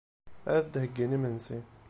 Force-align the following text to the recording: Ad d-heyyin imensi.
Ad 0.55 0.65
d-heyyin 0.71 1.17
imensi. 1.17 1.59